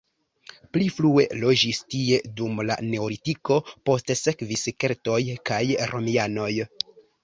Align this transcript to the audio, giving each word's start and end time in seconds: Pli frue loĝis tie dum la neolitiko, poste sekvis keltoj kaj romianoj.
Pli 0.77 0.87
frue 0.95 1.25
loĝis 1.43 1.83
tie 1.95 2.19
dum 2.41 2.65
la 2.71 2.79
neolitiko, 2.89 3.61
poste 3.91 4.19
sekvis 4.25 4.69
keltoj 4.85 5.23
kaj 5.53 5.65
romianoj. 5.97 6.55